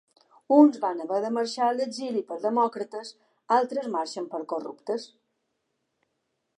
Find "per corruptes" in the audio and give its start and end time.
4.35-5.09